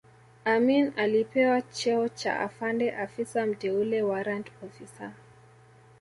[0.45, 5.11] Amin alipewa cheo cha Afande Afisa Mteule warrant officer